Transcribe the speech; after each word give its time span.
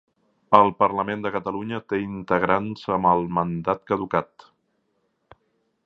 El 0.59 0.71
Parlament 0.77 1.21
de 1.25 1.31
Catalunya 1.35 1.81
té 1.93 1.99
integrants 2.05 2.89
amb 2.97 3.11
el 3.13 3.23
mandat 3.39 3.87
caducat 3.93 4.51